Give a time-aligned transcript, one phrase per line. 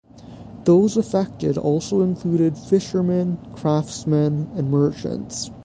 [0.63, 5.51] Those affected also included fishermen, craftsmen and merchants.